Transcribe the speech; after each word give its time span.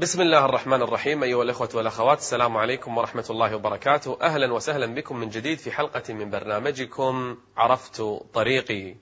بسم 0.00 0.20
الله 0.22 0.44
الرحمن 0.44 0.82
الرحيم 0.82 1.22
أيها 1.22 1.42
الأخوة 1.42 1.68
والأخوات 1.74 2.18
السلام 2.18 2.56
عليكم 2.56 2.98
ورحمة 2.98 3.24
الله 3.30 3.56
وبركاته 3.56 4.18
أهلا 4.22 4.52
وسهلا 4.52 4.86
بكم 4.94 5.16
من 5.16 5.28
جديد 5.28 5.58
في 5.58 5.70
حلقة 5.72 6.14
من 6.14 6.30
برنامجكم 6.30 7.36
عرفت 7.56 8.02
طريقي 8.34 8.94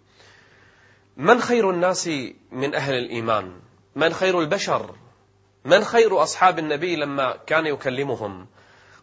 من 1.17 1.41
خير 1.41 1.71
الناس 1.71 2.11
من 2.53 2.75
أهل 2.75 2.95
الإيمان 2.95 3.61
من 3.97 4.13
خير 4.13 4.41
البشر 4.41 4.95
من 5.65 5.85
خير 5.85 6.23
أصحاب 6.23 6.59
النبي 6.59 6.97
لما 6.97 7.37
كان 7.47 7.67
يكلمهم 7.67 8.47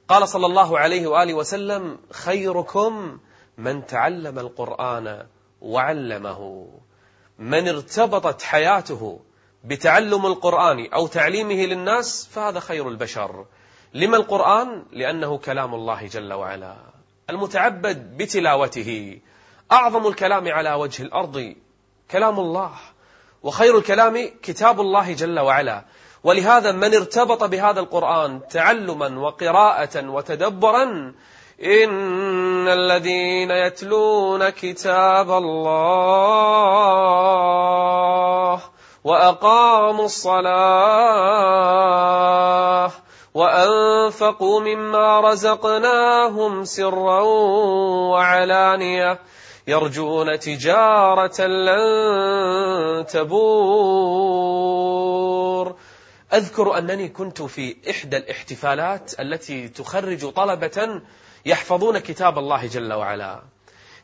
قال 0.08 0.28
صلى 0.28 0.46
الله 0.46 0.80
عليه 0.80 1.08
وآله 1.08 1.34
وسلم 1.34 1.98
خيركم 2.12 3.20
من 3.58 3.86
تعلم 3.86 4.40
القرآن 4.40 5.26
وعلمه 5.62 6.70
من 7.40 7.68
ارتبطت 7.68 8.42
حياته 8.42 9.20
بتعلم 9.68 10.26
القرآن 10.26 10.88
أو 10.94 11.08
تعليمه 11.08 11.66
للناس 11.66 12.30
فهذا 12.32 12.60
خير 12.60 12.90
البشر. 12.90 13.46
لما 13.94 14.18
القرآن؟ 14.18 14.86
لأنه 14.92 15.38
كلام 15.38 15.74
الله 15.74 16.08
جل 16.08 16.34
وعلا. 16.34 16.76
المتعبد 17.30 18.18
بتلاوته. 18.18 19.20
أعظم 19.72 20.08
الكلام 20.08 20.48
على 20.48 20.74
وجه 20.74 21.04
الأرض 21.04 21.56
كلام 22.12 22.40
الله. 22.40 22.72
وخير 23.44 23.78
الكلام 23.78 24.30
كتاب 24.44 24.82
الله 24.82 25.14
جل 25.14 25.40
وعلا. 25.40 25.86
ولهذا 26.24 26.72
من 26.72 26.96
ارتبط 26.96 27.44
بهذا 27.44 27.80
القرآن 27.80 28.42
تعلما 28.48 29.20
وقراءة 29.20 30.10
وتدبرا 30.10 31.14
إن 31.64 32.68
الذين 32.68 33.52
يتلون 33.52 34.50
كتاب 34.50 35.32
الله 35.32 36.06
وأقاموا 39.06 40.06
الصلاة 40.06 40.46
وأنفقوا 43.34 44.62
مما 44.62 45.20
رزقناهم 45.20 46.66
سرا 46.66 47.22
وعلانية 48.12 49.20
يرجون 49.68 50.40
تجارة 50.40 51.42
لن 51.42 53.06
تبور. 53.06 53.46
أذكر 56.34 56.78
أنني 56.78 57.10
كنت 57.10 57.42
في 57.42 57.76
إحدى 57.90 58.18
الاحتفالات 58.18 59.20
التي 59.20 59.68
تخرج 59.68 60.32
طلبة 60.32 61.02
يحفظون 61.46 62.00
كتاب 62.00 62.38
الله 62.38 62.68
جل 62.68 62.94
وعلا. 62.94 63.42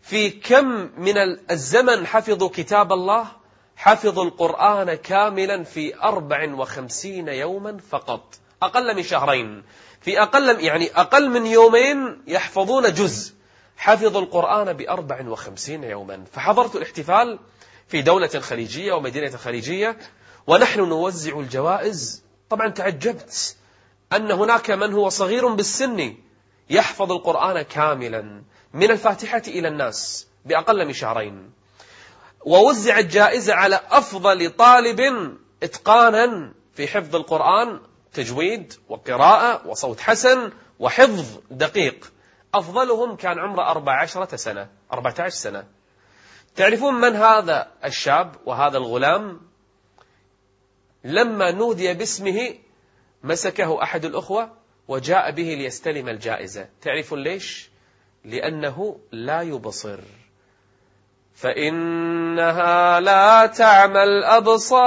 في 0.01 0.29
كم 0.29 0.89
من 0.97 1.17
الزمن 1.51 2.07
حفظوا 2.07 2.49
كتاب 2.49 2.93
الله؟ 2.93 3.40
حفظوا 3.75 4.23
القرآن 4.23 4.93
كاملا 4.93 5.63
في 5.63 6.03
أربع 6.03 6.53
وخمسين 6.53 7.27
يوما 7.27 7.77
فقط. 7.89 8.35
أقل 8.61 8.95
من 8.95 9.03
شهرين. 9.03 9.63
في 10.01 10.21
أقل 10.21 10.63
يعني 10.63 10.91
أقل 10.95 11.29
من 11.29 11.45
يومين 11.45 12.21
يحفظون 12.27 12.93
جزء. 12.93 13.33
حفظوا 13.77 14.21
القرآن 14.21 14.73
بأربع 14.73 15.27
وخمسين 15.27 15.83
يوما. 15.83 16.23
فحضرت 16.33 16.75
الاحتفال 16.75 17.39
في 17.87 18.01
دولة 18.01 18.27
خليجية 18.27 18.93
ومدينة 18.93 19.37
خليجية 19.37 19.97
ونحن 20.47 20.79
نوزع 20.79 21.39
الجوائز. 21.39 22.23
طبعا 22.49 22.69
تعجبت 22.69 23.55
أن 24.13 24.31
هناك 24.31 24.71
من 24.71 24.93
هو 24.93 25.09
صغير 25.09 25.47
بالسن 25.47 26.15
يحفظ 26.69 27.11
القرآن 27.11 27.61
كاملا. 27.61 28.43
من 28.73 28.91
الفاتحة 28.91 29.41
إلى 29.47 29.67
الناس 29.67 30.27
بأقل 30.45 30.85
من 30.85 30.93
شهرين. 30.93 31.60
ووزعت 32.45 33.05
جائزة 33.05 33.53
على 33.53 33.79
أفضل 33.89 34.49
طالب 34.49 34.99
إتقانا 35.63 36.53
في 36.73 36.87
حفظ 36.87 37.15
القرآن 37.15 37.79
تجويد 38.13 38.73
وقراءة 38.89 39.67
وصوت 39.67 39.99
حسن 39.99 40.51
وحفظ 40.79 41.39
دقيق. 41.51 42.11
أفضلهم 42.53 43.15
كان 43.15 43.39
عمره 43.39 43.71
أربع 43.71 44.01
عشرة 44.01 44.35
سنة 44.35 44.69
أربعة 44.93 45.15
عشر 45.19 45.35
سنة. 45.35 45.67
تعرفون 46.55 46.93
من 46.93 47.15
هذا 47.15 47.71
الشاب 47.85 48.35
وهذا 48.45 48.77
الغلام؟ 48.77 49.41
لما 51.03 51.51
نودي 51.51 51.93
باسمه 51.93 52.55
مسكه 53.23 53.83
أحد 53.83 54.05
الأخوة 54.05 54.51
وجاء 54.87 55.31
به 55.31 55.43
ليستلم 55.43 56.09
الجائزة. 56.09 56.69
تعرفون 56.81 57.23
ليش؟ 57.23 57.69
لأنه 58.25 58.99
لا 59.11 59.41
يبصر. 59.41 59.99
فإنها 61.41 62.99
لا 62.99 63.45
تعمى 63.45 64.03
الأبصار 64.03 64.81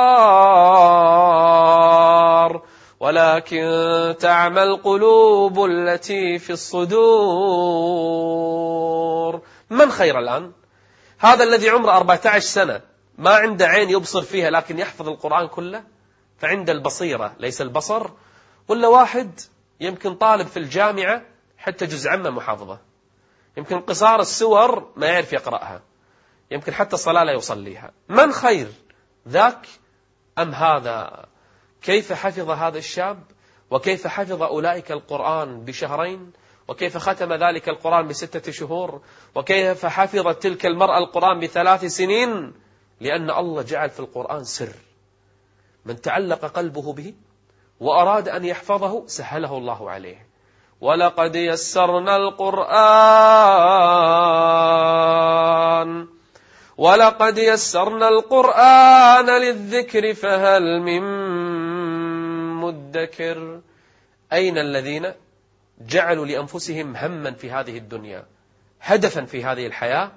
ولكن 3.01 4.15
تعمى 4.21 4.63
القلوب 4.63 5.65
التي 5.65 6.39
في 6.39 6.53
الصدور. 6.53 6.95
من 9.71 9.91
خير 9.91 10.19
الآن؟ 10.19 10.53
هذا 11.19 11.45
الذي 11.45 11.69
عمره 11.69 11.97
14 11.97 12.41
سنة 12.41 12.81
ما 13.19 13.35
عنده 13.35 13.67
عين 13.67 13.91
يبصر 13.91 14.23
فيها 14.23 14.51
لكن 14.51 14.79
يحفظ 14.79 15.09
القرآن 15.09 15.49
كله؟ 15.49 15.83
فعند 16.39 16.71
البصيرة 16.71 17.35
ليس 17.39 17.63
البصر 17.63 18.11
ولا 18.69 18.89
واحد 18.89 19.41
يمكن 19.81 20.15
طالب 20.15 20.47
في 20.47 20.57
الجامعة 20.57 21.23
حتى 21.59 21.87
جزء 21.87 22.11
عمه 22.11 22.31
محافظة. 22.31 22.79
يمكن 23.57 23.81
قصار 23.81 24.21
السور 24.21 24.91
ما 24.97 25.07
يعرف 25.07 25.33
يقرأها. 25.33 25.94
يمكن 26.51 26.75
حتى 26.75 26.95
الصلاة 26.95 27.25
لا 27.25 27.33
يصليها. 27.33 27.93
من 28.09 28.33
خير 28.33 28.69
ذاك 29.29 29.67
أم 30.39 30.55
هذا؟ 30.55 31.27
كيف 31.83 32.13
حفظ 32.13 32.51
هذا 32.51 32.79
الشاب؟ 32.79 33.23
وكيف 33.71 34.07
حفظ 34.07 34.43
أولئك 34.43 34.93
القرآن 34.93 35.65
بشهرين؟ 35.65 36.33
وكيف 36.69 36.97
ختم 36.97 37.33
ذلك 37.33 37.69
القرآن 37.69 38.09
بستة 38.09 38.53
شهور؟ 38.53 39.01
وكيف 39.35 39.87
حفظت 39.87 40.43
تلك 40.43 40.67
المرأة 40.67 40.99
القرآن 40.99 41.41
بثلاث 41.41 41.85
سنين؟ 41.85 42.53
لأن 43.01 43.31
الله 43.31 43.63
جعل 43.63 43.91
في 43.91 44.01
القرآن 44.01 44.45
سر. 44.45 44.75
من 45.85 46.01
تعلق 46.01 46.45
قلبه 46.45 46.93
به 46.93 47.15
وأراد 47.81 48.29
أن 48.29 48.45
يحفظه 48.45 49.07
سهله 49.07 49.59
الله 49.59 49.91
عليه. 49.91 50.27
ولقد 50.81 51.37
يسرنا 51.37 52.17
القرآن 52.17 52.65
ولقد 56.77 57.39
يسرنا 57.39 58.09
القرآن 58.09 59.27
للذكر 59.27 60.15
فهل 60.15 60.81
من 60.81 61.03
مدكر. 62.61 63.61
أين 64.33 64.59
الذين 64.59 65.13
جعلوا 65.81 66.27
لأنفسهم 66.27 66.97
هما 66.97 67.31
في 67.31 67.51
هذه 67.51 67.79
الدنيا 67.79 68.27
هدفا 68.81 69.25
في 69.25 69.45
هذه 69.45 69.67
الحياة 69.67 70.13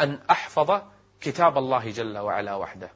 أن 0.00 0.18
أحفظ 0.30 0.80
كتاب 1.20 1.58
الله 1.58 1.90
جل 1.90 2.18
وعلا 2.18 2.54
وحده. 2.54 2.90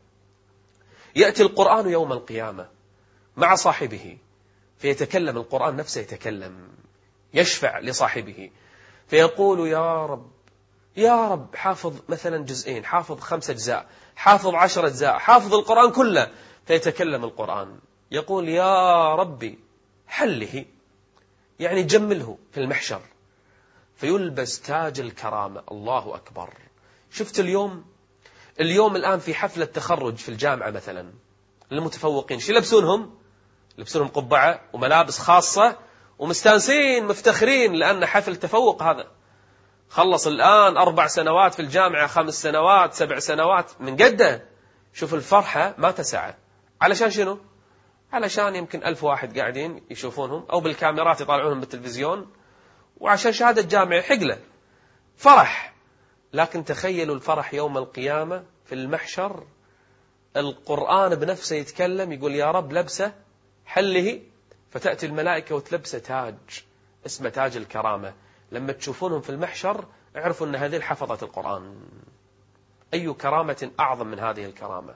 يأتي 1.17 1.43
القرآن 1.43 1.89
يوم 1.89 2.13
القيامة 2.13 2.69
مع 3.37 3.55
صاحبه 3.55 4.17
فيتكلم 4.79 5.37
القرآن 5.37 5.77
نفسه 5.77 6.01
يتكلم 6.01 6.69
يشفع 7.35 7.79
لصاحبه 7.79 8.51
فيقول 9.09 9.69
يا 9.69 10.07
رب 10.07 10.31
يا 10.97 11.29
رب 11.29 11.57
حافظ 11.57 11.95
مثلا 12.09 12.45
جزئين 12.45 12.85
حافظ 12.85 13.21
خمس 13.21 13.51
أجزاء 13.51 13.87
حافظ 14.17 14.55
عشر 14.55 14.87
أجزاء 14.87 15.19
حافظ 15.19 15.55
القرآن 15.55 15.91
كله. 15.91 16.31
فيتكلم 16.67 17.25
القرآن. 17.25 17.79
يقول 18.11 18.49
يا 18.49 19.15
ربي 19.15 19.59
حله 20.07 20.65
يعني 21.61 21.83
جمله 21.83 22.39
في 22.53 22.61
المحشر. 22.61 23.01
فيلبس 23.97 24.61
تاج 24.61 25.01
الكرامة. 25.01 25.63
الله 25.71 26.15
أكبر. 26.15 26.55
شفت 27.11 27.41
اليوم؟ 27.41 27.85
اليوم 28.61 28.97
الآن 28.97 29.19
في 29.19 29.35
حفلة 29.35 29.65
تخرج 29.65 30.17
في 30.17 30.29
الجامعة 30.29 30.71
مثلا. 30.71 31.13
للمتفوقين 31.71 32.41
شو 32.41 32.53
يلبسونهم؟ 32.53 33.15
يلبسونهم 33.79 34.09
قبعة 34.09 34.61
وملابس 34.73 35.19
خاصة 35.19 35.79
ومستانسين 36.19 37.07
مفتخرين 37.07 37.73
لأن 37.73 38.07
حفل 38.07 38.37
تفوق 38.37 38.83
هذا. 38.83 39.11
خلص 39.93 40.27
الآن 40.27 40.77
أربع 40.77 41.07
سنوات 41.07 41.55
في 41.55 41.63
الجامعة 41.63 42.07
خمس 42.07 42.43
سنوات 42.43 42.95
سبع 42.95 43.19
سنوات. 43.19 43.71
من 43.81 43.97
قده؟ 43.97 44.45
شوف 44.95 45.15
الفرحة 45.15 45.75
ما 45.79 45.91
تسعه 45.91 46.37
علشان 46.81 47.11
شنو؟ 47.11 47.39
علشان 48.13 48.57
يمكن 48.57 48.85
ألف 48.85 49.05
واحد 49.05 49.39
قاعدين 49.39 49.83
يشوفونهم 49.91 50.47
أو 50.51 50.61
بالكاميرات 50.61 51.21
يطالعونهم 51.21 51.61
بالتلفزيون. 51.61 52.33
وعشان 52.97 53.33
شهادة 53.33 53.63
جامعة 53.63 54.03
حقلة 54.03 54.39
فرح. 55.17 55.75
لكن 56.33 56.65
تخيلوا 56.65 57.15
الفرح 57.15 57.55
يوم 57.55 57.79
القيامة 57.79 58.45
في 58.65 58.75
المحشر. 58.75 59.45
القرآن 60.37 61.15
بنفسه 61.15 61.57
يتكلم 61.57 62.13
يقول 62.13 62.35
يا 62.35 62.51
رب 62.51 62.73
لبسه 62.73 63.13
حله 63.67 64.21
فتأتي 64.71 65.07
الملائكة 65.07 65.55
وتلبسه 65.55 65.99
تاج. 65.99 66.35
اسمه 67.07 67.29
تاج 67.29 67.57
الكرامة. 67.57 68.15
لما 68.53 68.73
تشوفونهم 68.73 69.21
في 69.21 69.31
المحشر 69.31 69.85
اعرفوا 70.17 70.47
أن 70.47 70.55
هذه 70.55 70.81
حفظت 70.81 71.23
القرآن. 71.23 71.75
أي 72.95 73.13
كرامة 73.13 73.71
أعظم 73.81 74.07
من 74.07 74.19
هذه 74.19 74.45
الكرامة؟ 74.45 74.95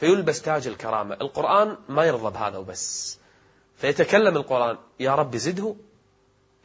فيلبس 0.00 0.42
تاج 0.42 0.66
الكرامة. 0.66 1.14
القرآن 1.14 1.76
ما 1.88 2.04
يرضى 2.04 2.30
بهذا 2.30 2.58
وبس. 2.58 3.18
فيتكلم 3.76 4.36
القرآن 4.36 4.78
يا 5.00 5.14
رب 5.14 5.36
زده 5.36 5.74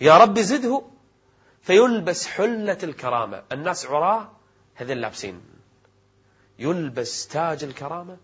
يا 0.01 0.17
رب 0.17 0.39
زده. 0.39 0.81
فيلبس 1.61 2.27
حلة 2.27 2.77
الكرامة. 2.83 3.43
الناس 3.51 3.85
عراة 3.85 4.31
هذين 4.75 4.97
لابسين. 4.97 5.41
يلبس 6.59 7.27
تاج 7.27 7.63
الكرامة 7.63 8.17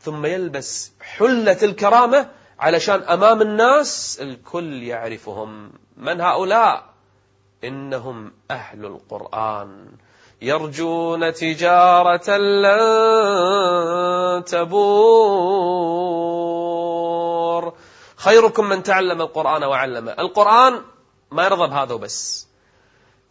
ثم 0.00 0.26
يلبس 0.26 0.92
حلة 1.00 1.58
الكرامة 1.62 2.30
علشان 2.62 3.02
أمام 3.02 3.42
الناس 3.42 4.18
الكل 4.22 4.82
يعرفهم. 4.82 5.72
من 5.96 6.20
هؤلاء؟ 6.20 6.84
إنهم 7.64 8.32
أهل 8.50 8.86
القرآن. 8.86 9.86
يرجون 10.42 11.32
تجارة 11.32 12.36
لن 12.36 14.44
تبور. 14.44 14.82
خيركم 18.16 18.68
من 18.68 18.82
تعلم 18.82 19.22
القرآن 19.22 19.64
وعلمه. 19.64 20.12
القرآن 20.12 20.82
ما 21.30 21.44
يرضى 21.44 21.66
بهذا 21.66 21.94
وبس. 21.94 22.48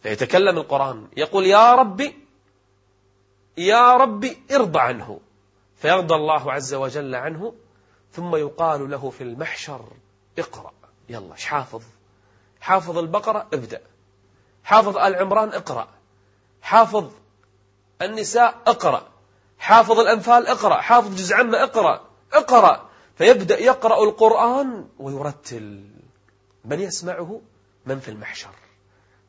فيتكلم 0.02 0.58
القرآن. 0.58 1.06
يقول 1.16 1.46
يا 1.46 1.74
ربي 1.74 2.22
يا 3.56 3.96
ربي 3.96 4.42
ارضى 4.54 4.78
عنه. 4.78 5.20
فيرضى 5.76 6.14
الله 6.14 6.52
عز 6.52 6.74
وجل 6.74 7.14
عنه. 7.14 7.54
ثم 8.12 8.36
يقال 8.36 8.90
له 8.90 9.10
في 9.10 9.20
المحشر 9.20 9.84
اقرأ 10.38 10.72
يلا 11.08 11.34
حافظ؟ 11.34 11.82
حافظ 12.60 12.98
البقرة 12.98 13.46
ابدأ. 13.52 13.80
حافظ 14.64 14.96
آل 14.98 15.14
عمران 15.16 15.48
اقرأ. 15.48 15.88
حافظ 16.62 17.10
النساء 18.02 18.54
اقرأ. 18.66 19.08
حافظ 19.58 19.98
الأنفال 20.00 20.46
اقرأ. 20.46 20.80
حافظ 20.80 21.14
جزء 21.14 21.34
عمة 21.34 21.62
اقرأ. 21.62 22.00
اقرأ. 22.32 22.88
فيبدأ 23.18 23.60
يقرأ 23.60 24.04
القرآن 24.04 24.88
ويرتل. 24.98 25.84
من 26.64 26.80
يسمعه؟ 26.80 27.40
من 27.86 28.00
في 28.00 28.08
المحشر. 28.08 28.54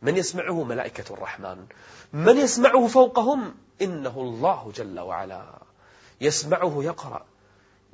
من 0.02 0.18
يسمعه؟ 0.18 0.64
ملائكة 0.64 1.14
الرحمن. 1.14 1.66
من 2.14 2.38
يسمعه 2.38 2.88
فوقهم؟ 2.88 3.56
إنه 3.82 4.20
الله 4.22 4.72
جل 4.76 5.00
وعلا. 5.00 5.46
يسمعه 6.22 6.84
يقرأ. 6.84 7.26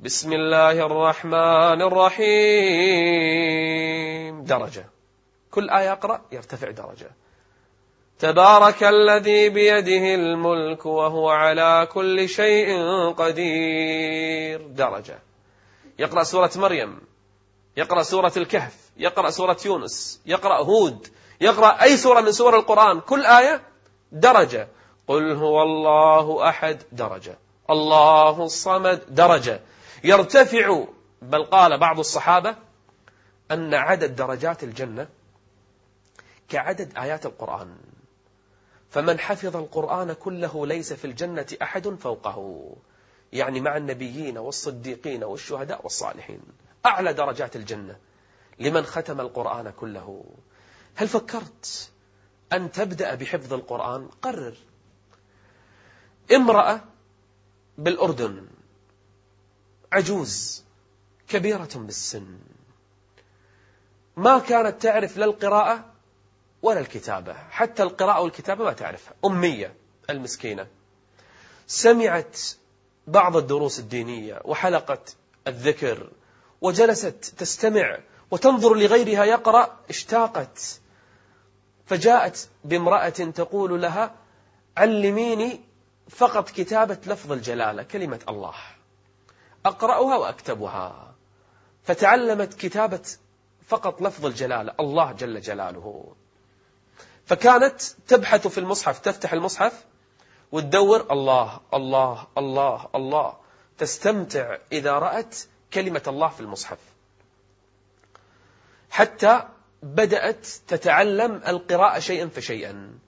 بسم 0.04 0.32
الله 0.32 0.86
الرحمن 0.86 1.82
الرحيم. 1.82 2.24
درجة. 4.44 4.84
كل 5.50 5.70
آية 5.70 5.90
يقرأ 5.90 6.20
يرتفع 6.32 6.70
درجة. 6.70 7.10
تبارك 8.18 8.84
الذي 8.84 9.48
بيده 9.48 10.14
الملك 10.14 10.86
وهو 10.86 11.28
على 11.28 11.88
كل 11.92 12.28
شيء 12.28 12.78
قدير. 13.12 14.66
درجة. 14.66 15.18
يقرأ 15.98 16.22
سورة 16.22 16.50
مريم. 16.56 17.00
يقرأ 17.76 18.02
سورة 18.02 18.32
الكهف. 18.36 18.76
يقرأ 18.96 19.30
سورة 19.30 19.56
يونس. 19.66 20.20
يقرأ 20.26 20.56
هود. 20.56 21.06
يقرأ 21.40 21.82
أي 21.82 21.96
سورة 21.96 22.20
من 22.20 22.32
سور 22.32 22.56
القرآن. 22.56 23.00
كل 23.00 23.26
آية 23.26 23.62
درجة. 24.12 24.68
قل 25.08 25.32
هو 25.32 25.62
الله 25.62 26.48
أحد. 26.48 26.82
درجة. 26.92 27.38
الله 27.70 28.44
الصمد. 28.44 29.00
درجة. 29.08 29.60
يرتفع 30.04 30.84
بل 31.22 31.44
قال 31.44 31.78
بعض 31.78 31.98
الصحابة 31.98 32.56
أن 33.50 33.74
عدد 33.74 34.16
درجات 34.16 34.64
الجنة 34.64 35.08
كعدد 36.48 36.98
آيات 36.98 37.26
القرآن. 37.26 37.76
فمن 38.90 39.18
حفظ 39.18 39.56
القرآن 39.56 40.12
كله 40.12 40.66
ليس 40.66 40.92
في 40.92 41.04
الجنة 41.04 41.46
أحد 41.62 41.88
فوقه. 41.88 42.66
يعني 43.32 43.60
مع 43.60 43.76
النبيين 43.76 44.38
والصديقين 44.38 45.24
والشهداء 45.24 45.82
والصالحين. 45.82 46.40
أعلى 46.86 47.12
درجات 47.12 47.56
الجنة 47.56 47.96
لمن 48.58 48.82
ختم 48.82 49.20
القرآن 49.20 49.70
كله. 49.70 50.24
هل 50.94 51.08
فكرت 51.08 51.90
أن 52.52 52.72
تبدأ 52.72 53.14
بحفظ 53.14 53.52
القرآن؟ 53.52 54.08
قرر. 54.22 54.54
امرأة 56.34 56.80
بالأردن. 57.78 58.46
عجوز 59.92 60.64
كبيرة 61.28 61.68
بالسن. 61.74 62.38
ما 64.16 64.38
كانت 64.38 64.82
تعرف 64.82 65.16
لا 65.16 65.24
القراءة 65.24 65.84
ولا 66.62 66.80
الكتابة. 66.80 67.34
حتى 67.50 67.82
القراءة 67.82 68.20
والكتابة 68.20 68.64
ما 68.64 68.72
تعرفها. 68.72 69.14
أمية 69.24 69.74
المسكينة. 70.10 70.66
سمعت 71.66 72.38
بعض 73.06 73.36
الدروس 73.36 73.78
الدينية 73.78 74.40
وحلقة 74.44 75.04
الذكر 75.46 76.10
وجلست 76.60 77.34
تستمع 77.38 77.98
وتنظر 78.30 78.74
لغيرها 78.74 79.24
يقرأ 79.24 79.76
اشتاقت. 79.90 80.80
فجاءت 81.86 82.48
بامرأة 82.64 83.08
تقول 83.08 83.82
لها 83.82 84.14
علميني 84.76 85.60
فقط 86.08 86.50
كتابة 86.50 86.98
لفظ 87.06 87.32
الجلالة 87.32 87.82
كلمة 87.82 88.20
الله. 88.28 88.54
أقرأها 89.66 90.16
وأكتبها. 90.16 91.14
فتعلمت 91.84 92.54
كتابة 92.54 93.02
فقط 93.68 94.02
لفظ 94.02 94.26
الجلالة 94.26 94.74
الله 94.80 95.12
جل 95.12 95.40
جلاله. 95.40 96.14
فكانت 97.26 97.82
تبحث 97.82 98.46
في 98.46 98.58
المصحف 98.58 98.98
تفتح 98.98 99.32
المصحف 99.32 99.84
وتدور 100.52 101.06
الله 101.10 101.60
الله 101.74 102.26
الله 102.38 102.88
الله. 102.94 103.36
تستمتع 103.78 104.56
إذا 104.72 104.92
رأت 104.92 105.36
كلمة 105.72 106.02
الله 106.06 106.28
في 106.28 106.40
المصحف. 106.40 106.78
حتى 108.90 109.48
بدأت 109.82 110.46
تتعلم 110.68 111.42
القراءة 111.46 111.98
شيئا 111.98 112.28
فشيئا. 112.28 112.98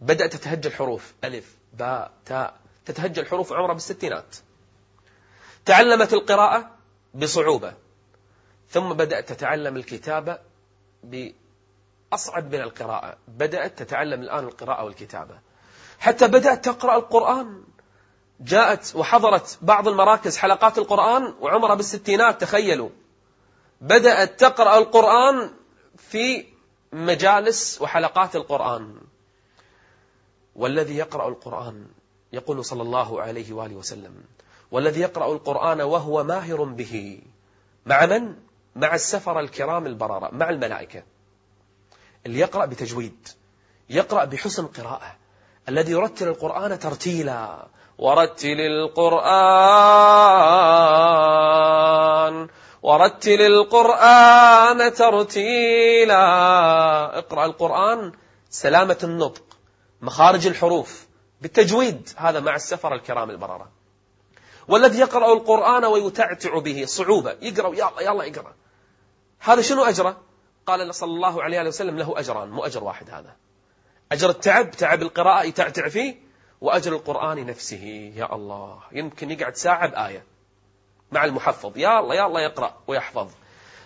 بدأت 0.00 0.32
تتهجى 0.32 0.68
الحروف 0.68 1.14
ألف 1.24 1.56
باء 1.72 2.12
تاء. 2.26 2.60
تتهجى 2.86 3.20
الحروف 3.20 3.52
عمرها 3.52 3.72
بالستينات. 3.72 4.36
تعلمت 5.66 6.12
القراءة 6.12 6.70
بصعوبة 7.14 7.74
ثم 8.70 8.92
بدأت 8.92 9.32
تتعلم 9.32 9.76
الكتابة 9.76 10.38
بأصعب 11.02 12.54
من 12.54 12.60
القراءة 12.60 13.16
بدأت 13.28 13.78
تتعلم 13.78 14.22
الآن 14.22 14.44
القراءة 14.44 14.84
والكتابة. 14.84 15.38
حتى 15.98 16.28
بدأت 16.28 16.64
تقرأ 16.64 16.96
القرآن. 16.96 17.64
جاءت 18.40 18.96
وحضرت 18.96 19.58
بعض 19.62 19.88
المراكز 19.88 20.36
حلقات 20.36 20.78
القرآن 20.78 21.34
وعمرها 21.40 21.74
بالستينات 21.74 22.40
تخيلوا. 22.40 22.90
بدأت 23.80 24.40
تقرأ 24.40 24.78
القرآن 24.78 25.50
في 25.96 26.44
مجالس 26.92 27.82
وحلقات 27.82 28.36
القرآن. 28.36 29.00
والذي 30.56 30.96
يقرأ 30.96 31.28
القرآن 31.28 31.86
يقول 32.32 32.64
صلى 32.64 32.82
الله 32.82 33.22
عليه 33.22 33.52
وآله 33.52 33.76
وسلم 33.76 34.24
والذي 34.70 35.00
يقرأ 35.00 35.32
القرآن 35.32 35.80
وهو 35.80 36.24
ماهر 36.24 36.64
به. 36.64 37.22
مع 37.86 38.06
من؟ 38.06 38.34
مع 38.76 38.94
السفر 38.94 39.40
الكرام 39.40 39.86
البررة 39.86 40.28
مع 40.32 40.50
الملائكة. 40.50 41.02
اللي 42.26 42.38
يقرأ 42.38 42.66
بتجويد 42.66 43.28
يقرأ 43.90 44.24
بحسن 44.24 44.66
قراءة. 44.66 45.16
الذي 45.68 45.92
يرتل 45.92 46.28
القرآن 46.28 46.78
ترتيلا. 46.78 47.66
ورتل 47.98 48.60
القرآن 48.60 49.26
ورتل 52.82 53.40
القرآن 53.40 54.92
ترتيلا. 54.92 56.18
اقرأ 57.18 57.44
القرآن 57.46 58.12
سلامة 58.50 58.98
النطق 59.04 59.42
مخارج 60.02 60.46
الحروف 60.46 61.06
بالتجويد. 61.40 62.08
هذا 62.16 62.40
مع 62.40 62.54
السفر 62.54 62.94
الكرام 62.94 63.30
البررة. 63.30 63.75
والذي 64.68 64.98
يقرأ 64.98 65.32
القرآن 65.32 65.84
ويتعتع 65.84 66.58
به 66.58 66.84
صعوبة. 66.86 67.36
يقرأ 67.42 67.74
يلا 67.74 68.00
يلا 68.00 68.24
يقرأ. 68.24 68.54
هذا 69.40 69.62
شنو 69.62 69.84
أجره؟ 69.84 70.16
قال 70.66 70.94
صلى 70.94 71.10
الله 71.10 71.42
عليه 71.42 71.62
وسلم 71.62 71.98
له 71.98 72.20
أجران 72.20 72.50
مو 72.50 72.64
أجر 72.64 72.84
واحد 72.84 73.10
هذا. 73.10 73.36
أجر 74.12 74.30
التعب 74.30 74.70
تعب 74.70 75.02
القراءة 75.02 75.44
يتعتع 75.44 75.88
فيه 75.88 76.16
وأجر 76.60 76.92
القرآن 76.92 77.46
نفسه. 77.46 78.12
يا 78.16 78.34
الله 78.34 78.80
يمكن 78.92 79.30
يقعد 79.30 79.56
ساعة 79.56 79.88
بآية 79.88 80.24
مع 81.12 81.24
المحفظ. 81.24 81.78
يا 81.78 82.00
الله 82.00 82.14
يا 82.14 82.26
الله 82.26 82.40
يقرأ 82.40 82.74
ويحفظ. 82.86 83.28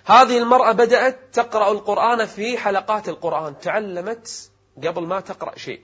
هذه 0.04 0.38
المرأة 0.38 0.72
بدأت 0.72 1.18
تقرأ 1.32 1.72
القرآن 1.72 2.26
في 2.26 2.58
حلقات 2.58 3.08
القرآن. 3.08 3.58
تعلمت 3.58 4.50
قبل 4.84 5.02
ما 5.02 5.20
تقرأ 5.20 5.58
شيء 5.58 5.80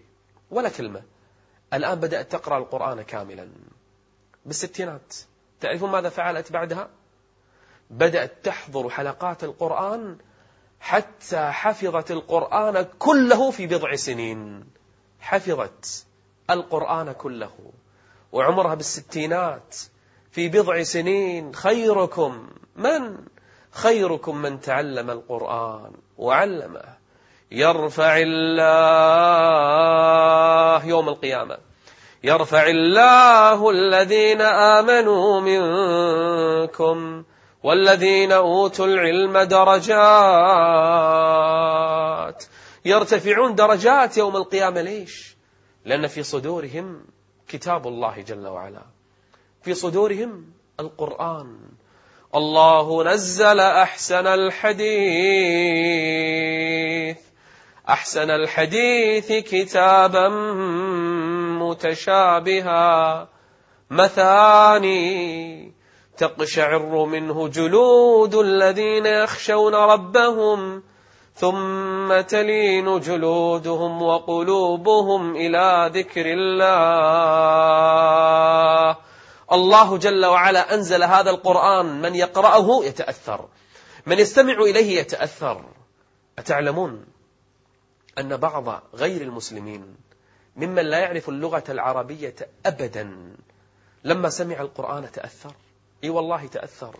ولا 0.50 0.68
كلمة. 0.68 1.02
الآن 1.74 2.00
بدأت 2.00 2.32
تقرأ 2.32 2.58
القرآن 2.58 3.02
كاملا. 3.02 3.48
بالستينات. 4.46 5.14
تعرفون 5.60 5.90
ماذا 5.90 6.08
فعلت 6.08 6.52
بعدها؟ 6.52 6.88
بدأت 7.90 8.32
تحضر 8.42 8.90
حلقات 8.90 9.44
القرآن 9.44 10.18
حتى 10.80 11.50
حفظت 11.50 12.10
القرآن 12.10 12.86
كله 12.98 13.50
في 13.50 13.66
بضع 13.66 13.94
سنين. 13.94 14.64
حفظت 15.20 16.06
القرآن 16.50 17.12
كله. 17.12 17.72
وعمرها 18.32 18.74
بالستينات. 18.74 19.76
في 20.30 20.48
بضع 20.48 20.82
سنين. 20.82 21.54
خيركم 21.54 22.48
من؟ 22.76 23.18
خيركم 23.70 24.36
من 24.36 24.60
تعلم 24.60 25.10
القرآن 25.10 25.92
وعلمه. 26.18 26.96
يرفع 27.50 28.16
الله 28.16 29.26
يوم 30.84 31.08
القيامة. 31.08 31.65
يرفع 32.26 32.66
الله 32.66 33.70
الذين 33.70 34.40
آمنوا 34.40 35.40
منكم 35.40 37.24
والذين 37.62 38.32
أوتوا 38.32 38.86
العلم 38.86 39.38
درجات. 39.38 39.94
يرتفعون 42.84 43.54
درجات 43.54 44.18
يوم 44.18 44.36
القيامة 44.36 44.80
ليش؟ 44.80 45.36
لأن 45.84 46.06
في 46.06 46.22
صدورهم 46.22 47.04
كتاب 47.48 47.86
الله 47.86 48.20
جل 48.20 48.46
وعلا. 48.46 48.82
في 49.62 49.74
صدورهم 49.74 50.44
القرآن. 50.80 51.58
الله 52.34 53.04
نزل 53.04 53.60
أحسن 53.60 54.26
الحديث. 54.26 54.86
أحسن 57.88 58.30
الحديث 58.30 59.32
كتابا 59.32 60.28
متشابها. 61.70 63.28
مثاني 63.90 65.72
تقشعر 66.16 67.04
منه 67.04 67.48
جلود 67.48 68.34
الذين 68.34 69.06
يخشون 69.06 69.74
ربهم 69.74 70.82
ثم 71.34 72.20
تلين 72.20 73.00
جلودهم 73.00 74.02
وقلوبهم 74.02 75.36
إلى 75.36 75.90
ذكر 75.94 76.26
الله. 76.26 76.66
الله 79.52 79.96
جل 79.96 80.26
وعلا 80.26 80.74
أنزل 80.74 81.02
هذا 81.02 81.30
القرآن 81.30 82.02
من 82.02 82.14
يقرأه 82.14 82.84
يتأثر 82.84 83.48
من 84.06 84.18
يستمع 84.18 84.54
إليه 84.54 84.98
يتأثر. 85.00 85.64
أتعلمون 86.38 87.06
أن 88.18 88.36
بعض 88.36 88.82
غير 88.94 89.22
المسلمين 89.22 89.96
ممن 90.56 90.82
لا 90.82 90.98
يعرف 90.98 91.28
اللغة 91.28 91.64
العربية 91.68 92.34
أبدا. 92.66 93.34
لما 94.04 94.28
سمع 94.28 94.60
القرآن 94.60 95.12
تأثر. 95.12 95.52
إي 96.04 96.10
والله 96.10 96.46
تأثر. 96.46 96.96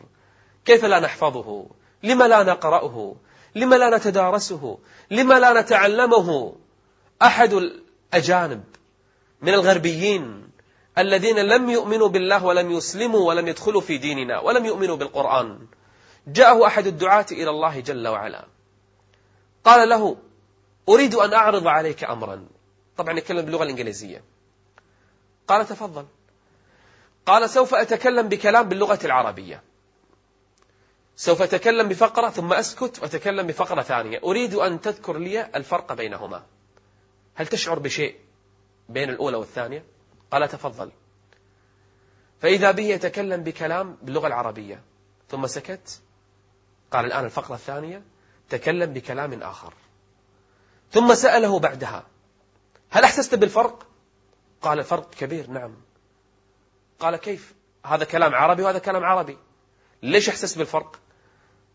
كيف 0.64 0.84
لا 0.84 1.00
نحفظه؟ 1.00 1.66
لما 2.02 2.28
لا 2.28 2.42
نقرأه؟ 2.42 3.14
لما 3.54 3.76
لا 3.76 3.96
نتدارسه؟ 3.96 4.78
لما 5.10 5.40
لا 5.40 5.60
نتعلمه؟ 5.60 6.56
أحد 7.22 7.52
الأجانب 7.52 8.64
من 9.42 9.54
الغربيين 9.54 10.48
الذين 10.98 11.38
لم 11.38 11.70
يؤمنوا 11.70 12.08
بالله 12.08 12.44
ولم 12.44 12.70
يسلموا 12.70 13.28
ولم 13.28 13.48
يدخلوا 13.48 13.80
في 13.80 13.98
ديننا 13.98 14.40
ولم 14.40 14.64
يؤمنوا 14.64 14.96
بالقرآن. 14.96 15.58
جاءه 16.26 16.66
أحد 16.66 16.86
الدعاة 16.86 17.26
إلى 17.32 17.50
الله 17.50 17.80
جل 17.80 18.08
وعلا. 18.08 18.46
قال 19.64 19.88
له 19.88 20.16
أريد 20.88 21.14
أن 21.14 21.32
أعرض 21.32 21.66
عليك 21.66 22.04
أمرا. 22.04 22.46
طبعا 22.96 23.18
يتكلم 23.18 23.44
باللغة 23.44 23.62
الإنجليزية. 23.62 24.24
قال 25.48 25.66
تفضل. 25.66 26.06
قال 27.26 27.50
سوف 27.50 27.74
أتكلم 27.74 28.28
بكلام 28.28 28.68
باللغة 28.68 28.98
العربية. 29.04 29.62
سوف 31.16 31.42
أتكلم 31.42 31.88
بفقرة 31.88 32.30
ثم 32.30 32.52
أسكت 32.52 33.02
وأتكلم 33.02 33.46
بفقرة 33.46 33.82
ثانية. 33.82 34.20
أريد 34.24 34.54
أن 34.54 34.80
تذكر 34.80 35.18
لي 35.18 35.46
الفرق 35.56 35.92
بينهما. 35.92 36.46
هل 37.34 37.46
تشعر 37.46 37.78
بشيء 37.78 38.16
بين 38.88 39.10
الأولى 39.10 39.36
والثانية؟ 39.36 39.84
قال 40.30 40.48
تفضل. 40.48 40.92
فإذا 42.40 42.70
به 42.70 42.84
يتكلم 42.84 43.42
بكلام 43.42 43.98
باللغة 44.02 44.26
العربية. 44.26 44.82
ثم 45.28 45.46
سكت. 45.46 46.00
قال 46.90 47.04
الآن 47.04 47.24
الفقرة 47.24 47.54
الثانية. 47.54 48.02
تكلم 48.48 48.92
بكلام 48.92 49.42
آخر. 49.42 49.74
ثم 50.92 51.14
سأله 51.14 51.58
بعدها. 51.58 52.06
هل 52.96 53.04
أحسست 53.04 53.34
بالفرق؟ 53.34 53.86
قال 54.62 54.78
الفرق 54.78 55.10
كبير 55.10 55.50
نعم. 55.50 55.76
قال 57.00 57.16
كيف؟ 57.16 57.54
هذا 57.86 58.04
كلام 58.04 58.34
عربي 58.34 58.62
وهذا 58.62 58.78
كلام 58.78 59.04
عربي. 59.04 59.38
ليش 60.02 60.28
أحسست 60.28 60.58
بالفرق؟ 60.58 61.00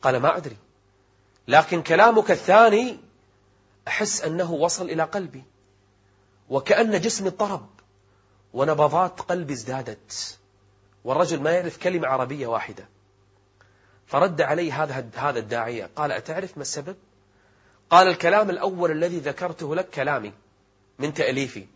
قال 0.02 0.18
ما 0.18 0.38
أدري. 0.38 0.58
لكن 1.48 1.82
كلامك 1.82 2.32
الثاني 2.32 3.00
أحس 3.88 4.22
أنه 4.22 4.52
وصل 4.52 4.90
إلى 4.90 5.04
قلبي. 5.04 5.44
وكأن 6.50 7.02
جسمي 7.02 7.28
اضطرب 7.28 7.70
ونبضات 8.54 9.22
قلبي 9.22 9.54
ازدادت. 9.54 10.40
والرجل 11.04 11.42
ما 11.42 11.52
يعرف 11.52 11.78
كلمة 11.78 12.08
عربية 12.08 12.48
واحدة. 12.48 12.88
فرد 14.08 14.42
علي 14.42 14.72
هذا 14.72 15.10
هذا 15.16 15.40
الداعية. 15.40 15.90
قال 15.96 16.12
أتعرف 16.12 16.58
ما 16.58 16.62
السبب؟ 16.62 16.96
قال 17.90 18.08
الكلام 18.08 18.50
الأول 18.50 18.92
الذي 18.92 19.20
ذكرته 19.20 19.76
لك 19.76 19.90
كلامي. 19.90 20.34
من 21.00 21.14
تأليفي. 21.14 21.68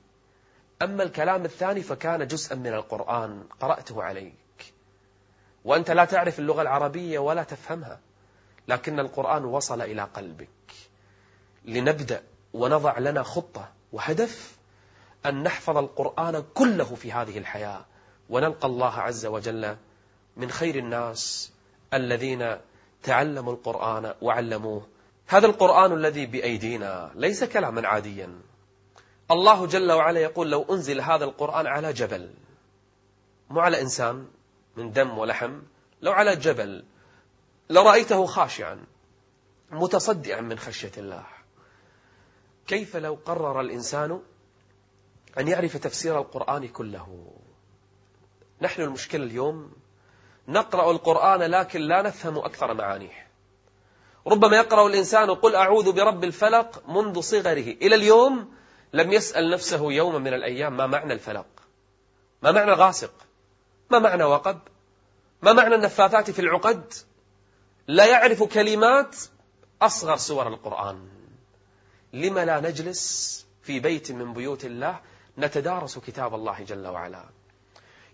أما 0.82 1.04
الكلام 1.04 1.46
الثاني 1.46 1.82
فكان 1.82 2.28
جزءا 2.28 2.56
من 2.56 2.74
القرآن 2.74 3.44
قرأته 3.60 4.04
عليك. 4.04 4.74
وأنت 5.66 5.92
لا 5.92 6.06
تعرف 6.06 6.40
اللغة 6.40 6.62
العربية 6.62 7.20
ولا 7.20 7.44
تفهمها 7.44 8.00
لكن 8.68 9.00
القرآن 9.00 9.46
وصل 9.46 9.82
إلى 9.82 10.02
قلبك. 10.02 10.50
لنبدأ 11.66 12.24
ونضع 12.54 13.00
لنا 13.00 13.24
خطة 13.24 13.72
وهدف 13.92 14.58
أن 15.26 15.44
نحفظ 15.44 15.78
القرآن 15.78 16.44
كله 16.54 16.96
في 16.96 17.12
هذه 17.12 17.38
الحياة. 17.38 17.86
ونلقى 18.30 18.68
الله 18.68 18.94
عز 18.94 19.26
وجل 19.26 19.76
من 20.38 20.52
خير 20.52 20.76
الناس 20.76 21.52
الذين 21.94 22.58
تعلموا 23.04 23.54
القرآن 23.54 24.14
وعلموه. 24.22 24.88
هذا 25.28 25.48
القرآن 25.48 25.94
الذي 25.94 26.26
بأيدينا 26.26 27.12
ليس 27.16 27.44
كلاما 27.44 27.88
عاديا. 27.88 28.42
الله 29.32 29.66
جل 29.66 29.92
وعلا 29.92 30.20
يقول 30.20 30.52
لو 30.52 30.64
أنزل 30.64 31.02
هذا 31.02 31.26
القرآن 31.26 31.68
على 31.68 31.94
جبل 31.94 32.30
مو 33.50 33.60
على 33.60 33.82
إنسان 33.82 34.28
من 34.76 34.92
دم 34.92 35.18
ولحم 35.18 35.62
لو 36.02 36.12
على 36.12 36.36
جبل 36.36 36.84
لرأيته 37.70 38.26
خاشعا 38.26 38.86
متصدعا 39.72 40.42
من 40.42 40.60
خشية 40.60 40.92
الله. 40.98 41.26
كيف 42.68 42.96
لو 42.96 43.18
قرر 43.26 43.62
الإنسان 43.62 44.22
أن 45.38 45.48
يعرف 45.48 45.78
تفسير 45.78 46.20
القرآن 46.20 46.68
كله؟ 46.68 47.32
نحن 48.62 48.82
المشكلة 48.82 49.24
اليوم 49.24 49.72
نقرأ 50.48 50.92
القرآن 50.92 51.42
لكن 51.42 51.82
لا 51.82 52.02
نفهم 52.02 52.38
أكثر 52.38 52.74
معانيه. 52.74 53.28
ربما 54.28 54.58
يقرأ 54.58 54.88
الإنسان 54.88 55.32
قل 55.32 55.56
أعوذ 55.56 55.92
برب 55.92 56.24
الفلق 56.24 56.90
منذ 56.90 57.20
صغره. 57.22 57.76
إلى 57.82 57.96
اليوم 57.96 58.52
لم 58.96 59.14
يسأل 59.14 59.50
نفسه 59.50 59.92
يوما 59.92 60.20
من 60.20 60.34
الأيام 60.34 60.78
ما 60.78 60.88
معنى 60.88 61.14
الفلق؟ 61.14 61.46
ما 62.42 62.52
معنى 62.52 62.72
غاسق 62.72 63.12
ما 63.92 64.00
معنى 64.00 64.24
وقب؟ 64.24 64.60
ما 65.42 65.54
معنى 65.54 65.76
النفاثات 65.76 66.32
في 66.32 66.40
العقد؟ 66.40 66.94
لا 67.88 68.06
يعرف 68.06 68.44
كلمات 68.44 69.16
أصغر 69.82 70.18
سور 70.18 70.48
القرآن. 70.48 71.08
لما 72.14 72.46
لا 72.46 72.60
نجلس 72.60 73.46
في 73.64 73.80
بيت 73.80 74.12
من 74.12 74.34
بيوت 74.34 74.66
الله 74.66 75.00
نتدارس 75.38 76.00
كتاب 76.00 76.36
الله 76.36 76.64
جل 76.64 76.88
وعلا؟ 76.88 77.24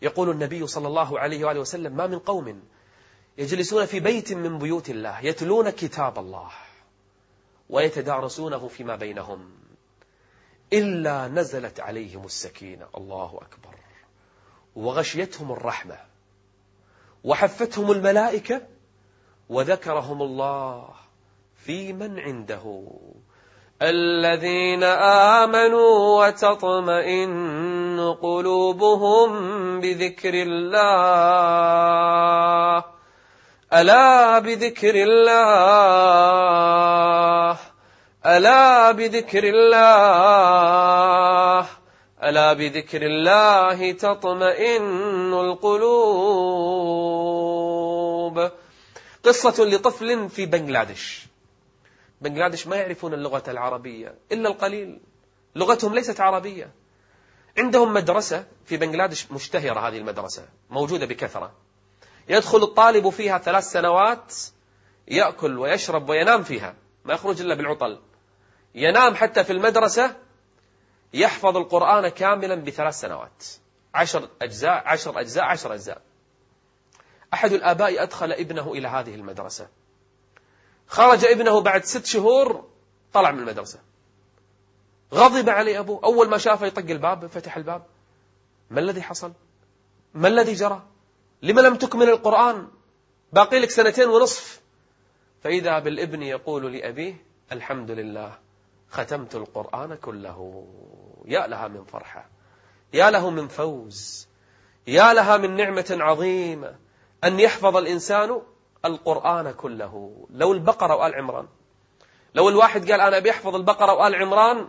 يقول 0.01 0.29
النبي 0.29 0.67
صلى 0.67 0.87
الله 0.87 1.19
عليه 1.19 1.45
وآله 1.45 1.59
وسلم 1.59 1.97
ما 1.97 2.07
من 2.07 2.19
قوم 2.19 2.63
يجلسون 3.37 3.85
في 3.85 3.99
بيت 3.99 4.33
من 4.33 4.57
بيوت 4.57 4.89
الله 4.89 5.19
يتلون 5.19 5.69
كتاب 5.69 6.19
الله 6.19 6.51
ويتدارسونه 7.69 8.67
فيما 8.67 8.95
بينهم. 8.95 9.60
إلا 10.73 11.27
نزلت 11.27 11.79
عليهم 11.79 12.25
السكينة. 12.25 12.85
الله 12.97 13.39
أكبر. 13.41 13.75
وغشيتهم 14.75 15.51
الرحمة. 15.51 15.97
وحفتهم 17.23 17.91
الملائكة. 17.91 18.61
وذكرهم 19.49 20.21
الله 20.21 20.89
في 21.65 21.93
من 21.93 22.19
عنده. 22.19 22.87
الذين 23.81 24.83
آمنوا 25.43 26.27
وتطمئن 26.27 28.15
قلوبهم 28.21 29.29
بذكر 29.79 30.33
الله. 30.33 30.83
ألا 33.73 34.39
بذكر 34.39 34.95
الله. 34.95 35.31
ألا 38.25 38.91
بذكر 38.91 39.43
الله 39.43 40.61
ألا 42.23 42.53
بذكر 42.53 43.01
الله 43.01 43.91
تطمئن 43.91 45.33
القلوب. 45.33 46.51
قصة 49.25 49.65
لطفل 49.65 50.29
في 50.29 50.45
بنغلاديش. 50.45 51.25
بنغلاديش 52.21 52.67
ما 52.67 52.75
يعرفون 52.75 53.13
اللغة 53.13 53.43
العربية 53.47 54.15
إلا 54.31 54.49
القليل. 54.49 54.99
لغتهم 55.55 55.95
ليست 55.95 56.19
عربية. 56.19 56.71
عندهم 57.57 57.93
مدرسة 57.93 58.45
في 58.65 58.77
بنغلاديش 58.77 59.31
مشتهرة 59.31 59.79
هذه 59.79 59.97
المدرسة 59.97 60.45
موجودة 60.69 61.05
بكثرة. 61.05 61.51
يدخل 62.29 62.63
الطالب 62.63 63.09
فيها 63.09 63.37
ثلاث 63.37 63.63
سنوات 63.63 64.33
يأكل 65.07 65.57
ويشرب 65.57 66.09
وينام 66.09 66.43
فيها 66.43 66.75
ما 67.05 67.13
يخرج 67.13 67.41
إلا 67.41 67.55
بالعطل. 67.55 67.99
ينام 68.75 69.15
حتى 69.15 69.43
في 69.43 69.53
المدرسة 69.53 70.15
يحفظ 71.13 71.57
القرآن 71.57 72.07
كاملا 72.07 72.55
بثلاث 72.55 72.99
سنوات. 72.99 73.45
عشر 73.93 74.29
أجزاء 74.41 74.83
عشر 74.85 75.19
أجزاء 75.19 75.43
عشر 75.43 75.73
أجزاء. 75.73 76.01
أحد 77.33 77.53
الآباء 77.53 78.03
أدخل 78.03 78.31
ابنه 78.31 78.71
إلى 78.73 78.87
هذه 78.87 79.15
المدرسة. 79.15 79.67
خرج 80.87 81.25
ابنه 81.25 81.61
بعد 81.61 81.85
ست 81.85 82.05
شهور 82.05 82.67
طلع 83.13 83.31
من 83.31 83.39
المدرسة. 83.39 83.79
غضب 85.13 85.49
عليه 85.49 85.79
أبوه. 85.79 86.01
أول 86.03 86.29
ما 86.29 86.37
شافه 86.37 86.65
يطق 86.65 86.89
الباب 86.89 87.27
فتح 87.27 87.57
الباب. 87.57 87.85
ما 88.69 88.79
الذي 88.79 89.01
حصل؟ 89.01 89.33
ما 90.13 90.27
الذي 90.27 90.53
جرى؟ 90.53 90.83
لما 91.41 91.61
لم 91.61 91.75
تكمل 91.75 92.09
القرآن؟ 92.09 92.67
باقي 93.33 93.59
لك 93.59 93.69
سنتين 93.69 94.07
ونصف. 94.09 94.61
فإذا 95.43 95.79
بالابن 95.79 96.23
يقول 96.23 96.73
لأبيه 96.73 97.25
الحمد 97.51 97.91
لله. 97.91 98.37
ختمت 98.91 99.35
القرآن 99.35 99.95
كله. 99.95 100.67
يا 101.25 101.47
لها 101.47 101.67
من 101.67 101.83
فرحة. 101.83 102.29
يا 102.93 103.11
له 103.11 103.29
من 103.29 103.47
فوز. 103.47 104.27
يا 104.87 105.13
لها 105.13 105.37
من 105.37 105.55
نعمة 105.55 105.97
عظيمة. 105.99 106.75
أن 107.23 107.39
يحفظ 107.39 107.77
الإنسان 107.77 108.41
القرآن 108.85 109.51
كله. 109.51 110.25
لو 110.29 110.53
البقرة 110.53 110.95
وآل 110.95 111.15
عمران. 111.15 111.47
لو 112.35 112.49
الواحد 112.49 112.91
قال 112.91 113.01
أنا 113.01 113.17
أبي 113.17 113.31
أحفظ 113.31 113.55
البقرة 113.55 113.93
وآل 113.93 114.15
عمران 114.15 114.67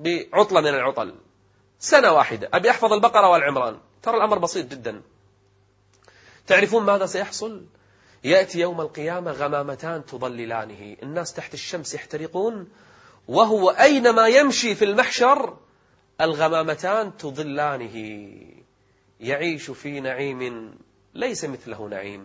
بعطلة 0.00 0.60
من 0.60 0.68
العطل. 0.68 1.14
سنة 1.78 2.12
واحدة. 2.12 2.48
أبي 2.54 2.70
أحفظ 2.70 2.92
البقرة 2.92 3.28
وآل 3.28 3.42
عمران. 3.42 3.78
ترى 4.02 4.16
الأمر 4.16 4.38
بسيط 4.38 4.66
جدا. 4.66 5.02
تعرفون 6.46 6.82
ماذا 6.82 7.06
سيحصل؟ 7.06 7.66
يأتي 8.24 8.60
يوم 8.60 8.80
القيامة 8.80 9.32
غمامتان 9.32 10.06
تضللانه 10.06 10.96
الناس 11.02 11.32
تحت 11.32 11.54
الشمس 11.54 11.94
يحترقون. 11.94 12.68
وهو 13.28 13.70
أينما 13.70 14.26
يمشي 14.28 14.74
في 14.74 14.84
المحشر 14.84 15.56
الغمامتان 16.20 17.16
تضلانه. 17.16 18.26
يعيش 19.20 19.70
في 19.70 20.00
نعيم 20.00 20.70
ليس 21.14 21.44
مثله 21.44 21.88
نعيم. 21.88 22.24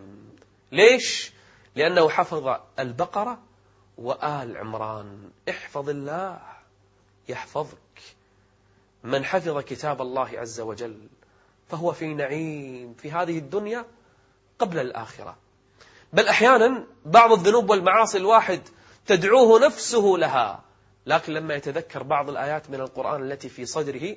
ليش؟ 0.72 1.32
لأنه 1.76 2.08
حفظ 2.08 2.56
البقرة 2.78 3.38
وآل 3.98 4.56
عمران. 4.56 5.30
احفظ 5.48 5.88
الله 5.88 6.40
يحفظك. 7.28 8.00
من 9.04 9.24
حفظ 9.24 9.58
كتاب 9.58 10.02
الله 10.02 10.28
عز 10.38 10.60
وجل 10.60 11.08
فهو 11.68 11.92
في 11.92 12.14
نعيم 12.14 12.94
في 12.94 13.12
هذه 13.12 13.38
الدنيا 13.38 13.84
قبل 14.58 14.78
الآخرة. 14.78 15.36
بل 16.12 16.28
أحيانا 16.28 16.86
بعض 17.04 17.32
الذنوب 17.32 17.70
والمعاصي 17.70 18.18
الواحد 18.18 18.60
تدعوه 19.06 19.66
نفسه 19.66 20.14
لها. 20.18 20.64
لكن 21.06 21.32
لما 21.32 21.54
يتذكر 21.54 22.02
بعض 22.02 22.30
الآيات 22.30 22.70
من 22.70 22.80
القرآن 22.80 23.22
التي 23.22 23.48
في 23.48 23.66
صدره 23.66 24.16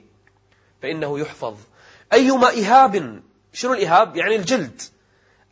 فإنه 0.82 1.20
يحفظ. 1.20 1.58
أيما 2.14 2.50
إهاب 2.50 3.22
شنو 3.54 3.74
الإهاب؟ 3.74 4.16
يعني 4.16 4.36
الجلد. 4.36 4.82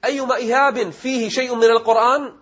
أيما 0.06 0.36
إهاب 0.38 0.90
فيه 0.90 1.30
شيء 1.30 1.56
من 1.56 1.64
القرآن 1.64 2.34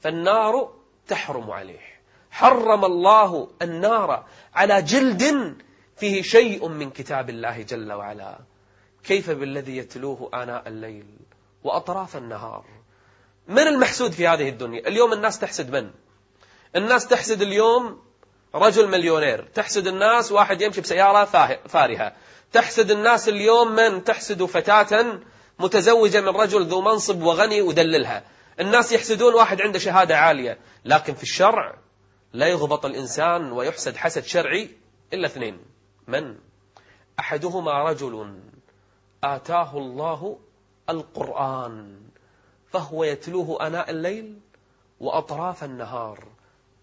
فالنار 0.00 0.74
تحرم 1.06 1.50
عليه. 1.50 1.94
حرم 2.30 2.84
الله 2.84 3.48
النار 3.62 4.26
على 4.54 4.82
جلد 4.82 5.56
فيه 5.96 6.22
شيء 6.22 6.68
من 6.68 6.90
كتاب 6.90 7.30
الله 7.30 7.62
جل 7.62 7.92
وعلا. 7.92 8.38
كيف 9.04 9.30
بالذي 9.30 9.76
يتلوه 9.76 10.30
آناء 10.34 10.68
الليل 10.68 11.06
وأطراف 11.64 12.16
النهار؟ 12.16 12.64
من 13.48 13.66
المحسود 13.66 14.12
في 14.12 14.28
هذه 14.28 14.48
الدنيا؟ 14.48 14.88
اليوم 14.88 15.12
الناس 15.12 15.38
تحسد 15.38 15.70
من؟ 15.70 15.90
الناس 16.76 17.06
تحسد 17.06 17.42
اليوم 17.42 18.02
رجل 18.54 18.88
مليونير. 18.88 19.44
تحسد 19.54 19.86
الناس 19.86 20.32
واحد 20.32 20.60
يمشي 20.62 20.80
بسيارة 20.80 21.24
فارهة. 21.68 22.12
تحسد 22.52 22.90
الناس 22.90 23.28
اليوم 23.28 23.72
من؟ 23.72 24.04
تحسد 24.04 24.44
فتاة 24.44 25.20
متزوجة 25.58 26.20
من 26.20 26.28
رجل 26.28 26.66
ذو 26.66 26.80
منصب 26.80 27.22
وغني 27.22 27.62
ودللها. 27.62 28.24
الناس 28.60 28.92
يحسدون 28.92 29.34
واحد 29.34 29.60
عنده 29.62 29.78
شهادة 29.78 30.18
عالية. 30.18 30.58
لكن 30.84 31.14
في 31.14 31.22
الشرع 31.22 31.74
لا 32.32 32.46
يغبط 32.46 32.86
الإنسان 32.86 33.52
ويحسد 33.52 33.96
حسد 33.96 34.24
شرعي 34.24 34.70
إلا 35.12 35.26
اثنين. 35.26 35.58
من؟ 36.08 36.36
أحدهما 37.18 37.82
رجل 37.82 38.34
آتاه 39.24 39.78
الله 39.78 40.38
القرآن 40.90 42.00
فهو 42.72 43.04
يتلوه 43.04 43.66
أناء 43.66 43.90
الليل 43.90 44.38
وأطراف 45.00 45.64
النهار. 45.64 46.24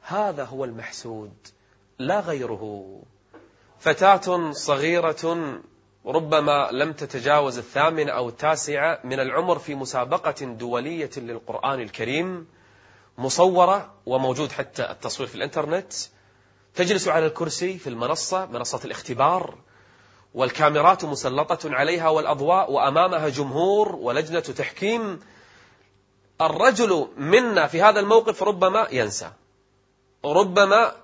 هذا 0.01 0.43
هو 0.43 0.65
المحسود. 0.65 1.33
لا 2.07 2.19
غيره. 2.19 2.87
فتاة 3.79 4.51
صغيرة 4.51 5.59
ربما 6.05 6.69
لم 6.71 6.93
تتجاوز 6.93 7.57
الثامنة 7.57 8.11
أو 8.11 8.29
التاسعة 8.29 8.99
من 9.03 9.19
العمر 9.19 9.59
في 9.59 9.75
مسابقة 9.75 10.45
دولية 10.45 11.09
للقرآن 11.17 11.81
الكريم 11.81 12.47
مصورة 13.17 13.93
وموجود 14.05 14.51
حتى 14.51 14.91
التصوير 14.91 15.29
في 15.29 15.35
الإنترنت 15.35 15.93
تجلس 16.75 17.07
على 17.07 17.25
الكرسي 17.25 17.77
في 17.77 17.87
المنصة 17.87 18.45
منصة 18.45 18.79
الاختبار 18.85 19.55
والكاميرات 20.33 21.05
مسلطة 21.05 21.75
عليها 21.75 22.09
والأضواء 22.09 22.71
وأمامها 22.71 23.29
جمهور 23.29 23.95
ولجنة 23.95 24.39
تحكيم. 24.39 25.19
الرجل 26.41 27.07
منا 27.17 27.67
في 27.67 27.81
هذا 27.81 27.99
الموقف 27.99 28.43
ربما 28.43 28.87
ينسى 28.91 29.31
ربما 30.25 31.00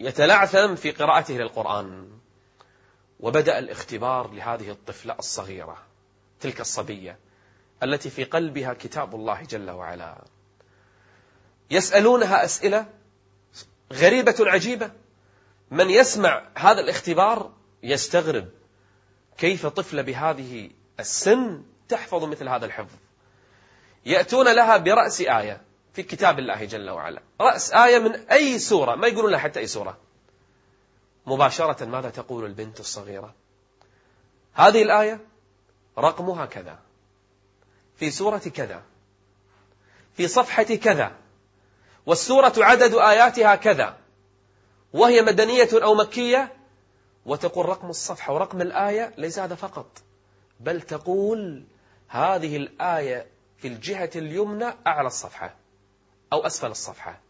يتلعثم 0.00 0.74
في 0.74 0.90
قراءته 0.90 1.34
للقرآن 1.34 2.10
وبدأ 3.20 3.58
الاختبار 3.58 4.30
لهذه 4.30 4.70
الطفلة 4.70 5.16
الصغيرة 5.18 5.82
تلك 6.40 6.60
الصبية 6.60 7.18
التي 7.82 8.10
في 8.10 8.24
قلبها 8.24 8.74
كتاب 8.74 9.14
الله 9.14 9.42
جل 9.42 9.70
وعلا. 9.70 10.24
يسألونها 11.70 12.44
أسئلة 12.44 12.86
غريبة 13.92 14.36
عجيبة. 14.40 14.90
من 15.70 15.90
يسمع 15.90 16.48
هذا 16.56 16.80
الاختبار 16.80 17.52
يستغرب 17.82 18.48
كيف 19.38 19.66
طفلة 19.66 20.02
بهذه 20.02 20.70
السن 21.00 21.62
تحفظ 21.88 22.24
مثل 22.24 22.48
هذا 22.48 22.66
الحفظ. 22.66 22.96
يأتون 24.06 24.54
لها 24.54 24.76
برأس 24.76 25.20
آية. 25.20 25.69
في 25.92 26.02
كتاب 26.02 26.38
الله 26.38 26.64
جل 26.64 26.90
وعلا. 26.90 27.22
رأس 27.40 27.72
آية 27.72 27.98
من 27.98 28.14
أي 28.14 28.58
سورة؟ 28.58 28.94
ما 28.94 29.06
يقولون 29.06 29.30
لها 29.30 29.40
حتى 29.40 29.60
أي 29.60 29.66
سورة. 29.66 29.98
مباشرة 31.26 31.84
ماذا 31.84 32.10
تقول 32.10 32.44
البنت 32.44 32.80
الصغيرة؟ 32.80 33.34
هذه 34.52 34.82
الآية 34.82 35.20
رقمها 35.98 36.46
كذا. 36.46 36.78
في 37.96 38.10
سورة 38.10 38.38
كذا. 38.38 38.82
في 40.16 40.28
صفحة 40.28 40.62
كذا. 40.62 41.12
والسورة 42.06 42.52
عدد 42.56 42.94
آياتها 42.94 43.54
كذا. 43.54 43.96
وهي 44.92 45.22
مدنية 45.22 45.68
أو 45.72 45.94
مكية؟ 45.94 46.52
وتقول 47.26 47.66
رقم 47.66 47.90
الصفحة 47.90 48.34
ورقم 48.34 48.60
الآية 48.60 49.14
ليس 49.18 49.38
هذا 49.38 49.54
فقط. 49.54 50.02
بل 50.60 50.82
تقول 50.82 51.64
هذه 52.08 52.56
الآية 52.56 53.26
في 53.58 53.68
الجهة 53.68 54.10
اليمنى 54.16 54.74
أعلى 54.86 55.06
الصفحة. 55.06 55.59
أو 56.32 56.46
أسفل 56.46 56.70
الصفحة. 56.70 57.20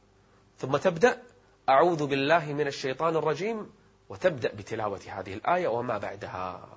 ثم 0.59 0.77
تبدأ 0.77 1.23
أعوذ 1.69 2.07
بالله 2.07 2.53
من 2.53 2.67
الشيطان 2.67 3.17
الرجيم 3.17 3.71
وتبدأ 4.09 4.53
بتلاوة 4.55 5.01
هذه 5.07 5.35
الآية 5.35 5.69
وما 5.69 5.99
بعدها. 5.99 6.69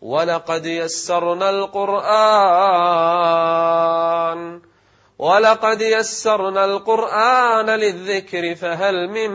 ولقد 0.00 0.66
يسرنا 0.66 1.50
القرآن 1.50 2.74
ولقد 5.18 5.80
يسرنا 5.80 6.64
القرآن 6.64 7.70
للذكر 7.70 8.54
فهل 8.54 9.08
من 9.08 9.30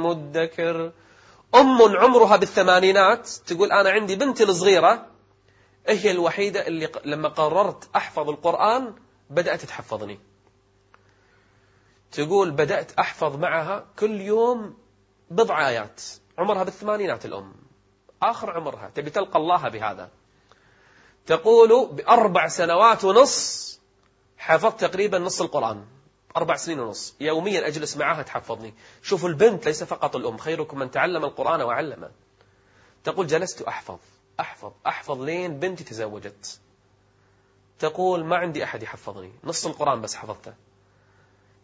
مدكر؟ 0.00 0.92
أم 1.54 1.82
عمرها 1.82 2.36
بالثمانينات 2.36 3.28
تقول 3.46 3.72
أنا 3.72 3.90
عندي 3.90 4.16
بنتي 4.16 4.44
الصغيرة 4.44 5.06
هي 5.88 6.10
الوحيدة 6.10 6.66
اللي 6.66 6.88
لما 7.04 7.28
قررت 7.28 7.88
أحفظ 7.96 8.28
القرآن 8.28 8.94
بدأت 9.30 9.64
تحفظني. 9.64 10.18
تقول 12.14 12.50
بدأت 12.50 12.92
أحفظ 12.92 13.36
معها 13.36 13.86
كل 13.98 14.20
يوم 14.20 14.76
بضع 15.30 15.68
آيات. 15.68 16.02
عمرها 16.38 16.62
بالثمانينات 16.62 17.24
الأم. 17.24 17.54
آخر 18.22 18.50
عمرها. 18.50 18.90
تبي 18.94 19.10
تلقى 19.10 19.38
الله 19.38 19.68
بهذا. 19.68 20.10
تقول 21.26 21.88
بأربع 21.92 22.48
سنوات 22.48 23.04
ونص 23.04 23.64
حفظت 24.38 24.80
تقريبا 24.80 25.18
نص 25.18 25.40
القرآن. 25.40 25.86
أربع 26.36 26.56
سنين 26.56 26.80
ونص. 26.80 27.14
يوميا 27.20 27.66
أجلس 27.66 27.96
معها 27.96 28.22
تحفظني. 28.22 28.74
شوفوا 29.02 29.28
البنت 29.28 29.66
ليس 29.66 29.84
فقط 29.84 30.16
الأم. 30.16 30.36
خيركم 30.38 30.78
من 30.78 30.90
تعلم 30.90 31.24
القرآن 31.24 31.62
وعلمه. 31.62 32.10
تقول 33.04 33.26
جلست 33.26 33.62
أحفظ. 33.62 33.98
أحفظ. 34.40 34.72
أحفظ 34.86 35.22
لين 35.22 35.58
بنتي 35.58 35.84
تزوجت. 35.84 36.60
تقول 37.78 38.24
ما 38.24 38.36
عندي 38.36 38.64
أحد 38.64 38.82
يحفظني. 38.82 39.32
نص 39.44 39.66
القرآن 39.66 40.00
بس 40.00 40.14
حفظته. 40.14 40.54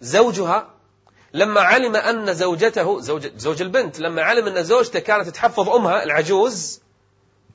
زوجها 0.00 0.74
لما 1.32 1.60
علم 1.60 1.96
أن 1.96 2.34
زوجته 2.34 3.00
زوج, 3.00 3.26
زوج 3.36 3.62
البنت 3.62 4.00
لما 4.00 4.22
علم 4.22 4.46
أن 4.46 4.64
زوجته 4.64 5.00
كانت 5.00 5.28
تحفظ 5.28 5.68
أمها 5.68 6.02
العجوز 6.02 6.80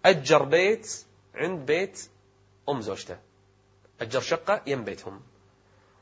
أجر 0.06 0.44
بيت 0.44 1.06
عند 1.36 1.66
بيت 1.66 2.10
أم 2.70 2.82
زوجته. 2.82 3.18
أجر 4.02 4.20
شقة 4.22 4.62
يم 4.68 4.84
بيتهم. 4.84 5.22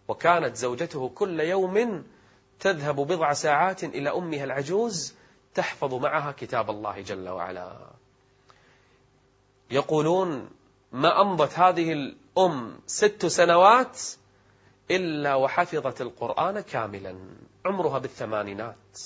وكانت 0.08 0.56
زوجته 0.56 1.10
كل 1.10 1.40
يوم 1.40 2.04
تذهب 2.60 2.96
بضع 2.96 3.34
ساعات 3.34 3.84
إلى 3.84 4.10
أمها 4.10 4.44
العجوز 4.44 5.14
تحفظ 5.56 5.94
معها 5.94 6.32
كتاب 6.32 6.70
الله 6.70 7.02
جل 7.02 7.30
وعلا. 7.30 7.78
يقولون 9.72 10.50
ما 10.92 11.22
أمضت 11.22 11.60
هذه 11.60 11.94
الأم 11.94 12.80
ست 12.88 13.26
سنوات 13.26 14.00
إلا 14.92 15.36
وحفظت 15.36 16.02
القرآن 16.02 16.60
كاملا 16.60 17.16
عمرها 17.66 18.00
بالثمانينات. 18.00 19.00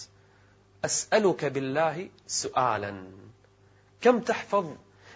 أسألك 0.86 1.46
بالله 1.46 2.10
سؤالا. 2.28 3.08
كم 4.02 4.20
تحفظ 4.20 4.66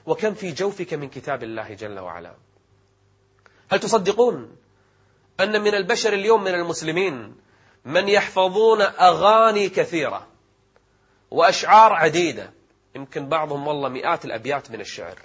وكم 0.05 0.33
في 0.33 0.51
جوفك 0.51 0.93
من 0.93 1.09
كتاب 1.09 1.43
الله 1.43 1.73
جل 1.73 1.99
وعلا؟ 1.99 2.33
هل 3.71 3.79
تصدقون 3.79 4.55
أن 5.39 5.61
من 5.61 5.75
البشر 5.75 6.13
اليوم 6.13 6.43
من 6.43 6.53
المسلمين 6.53 7.35
من 7.85 8.07
يحفظون 8.07 8.81
أغاني 8.81 9.69
كثيرة 9.69 10.27
وأشعار 11.31 11.93
عديدة؟ 11.93 12.53
يمكن 12.95 13.29
بعضهم 13.29 13.67
والله 13.67 13.89
مئات 13.89 14.25
الأبيات 14.25 14.71
من 14.71 14.81
الشعر. 14.81 15.19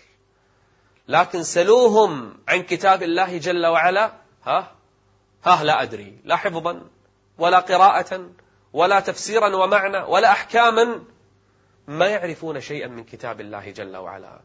لكن 1.08 1.42
سلوهم 1.42 2.38
عن 2.48 2.62
كتاب 2.62 3.02
الله 3.02 3.38
جل 3.38 3.66
وعلا 3.66 4.12
ها؟ 4.44 4.75
ها 5.46 5.64
لا 5.64 5.82
أدري. 5.82 6.20
لا 6.24 6.36
حفظا 6.36 6.82
ولا 7.38 7.58
قراءة 7.58 8.30
ولا 8.72 9.00
تفسيرا 9.00 9.56
ومعنى 9.56 9.98
ولا 9.98 10.30
أحكاما. 10.30 11.04
ما 11.88 12.06
يعرفون 12.06 12.60
شيئا 12.60 12.88
من 12.88 13.04
كتاب 13.04 13.40
الله 13.40 13.70
جل 13.70 13.96
وعلا. 13.96 14.40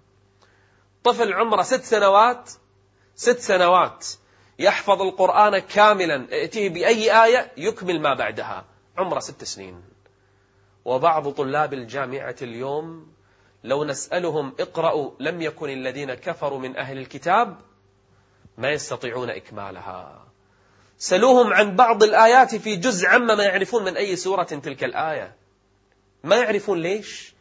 طفل 1.03 1.33
عمره 1.33 1.61
ست 1.61 1.83
سنوات 1.83 2.49
ست 3.15 3.39
سنوات 3.39 4.07
يحفظ 4.59 5.01
القرآن 5.01 5.59
كاملا 5.59 6.27
ائتيه 6.31 6.69
بأي 6.69 7.23
آية 7.23 7.51
يكمل 7.57 8.01
ما 8.01 8.13
بعدها. 8.13 8.65
عمره 8.97 9.19
ست 9.19 9.43
سنين. 9.43 9.83
وبعض 10.85 11.29
طلاب 11.29 11.73
الجامعة 11.73 12.35
اليوم 12.41 13.13
لو 13.63 13.83
نسألهم 13.83 14.55
اقرأوا 14.59 15.11
لم 15.19 15.41
يكن 15.41 15.69
الذين 15.69 16.13
كفروا 16.13 16.59
من 16.59 16.77
أهل 16.77 16.97
الكتاب 16.97 17.57
ما 18.57 18.69
يستطيعون 18.69 19.29
إكمالها. 19.29 20.30
سلوهم 21.01 21.53
عن 21.53 21.75
بعض 21.75 22.03
الآيات 22.03 22.55
في 22.55 22.75
جزء 22.75 23.07
عما 23.07 23.35
ما 23.35 23.43
يعرفون 23.43 23.83
من 23.83 23.97
أي 23.97 24.15
سورة 24.15 24.43
تلك 24.43 24.83
الآية. 24.83 25.35
ما 26.23 26.35
يعرفون 26.35 26.79
ليش؟ 26.79 27.33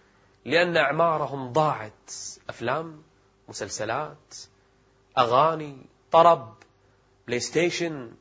لأن 0.44 0.76
أعمارهم 0.76 1.52
ضاعت. 1.52 2.10
أفلام 2.48 3.02
مسلسلات 3.48 4.34
أغاني 5.18 5.76
طرب 6.10 6.54
بلاي 7.26 7.40
ستيشن 7.40 8.12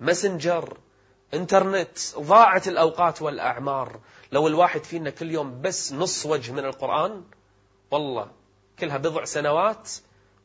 مسنجر 0.00 0.76
إنترنت. 1.34 1.98
ضاعت 2.18 2.68
الأوقات 2.68 3.22
والأعمار. 3.22 4.00
لو 4.32 4.46
الواحد 4.46 4.84
فينا 4.84 5.10
كل 5.10 5.30
يوم 5.30 5.60
بس 5.60 5.92
نص 5.92 6.26
وجه 6.26 6.52
من 6.52 6.64
القرآن 6.64 7.24
والله 7.90 8.30
كلها 8.78 8.96
بضع 8.96 9.24
سنوات 9.24 9.90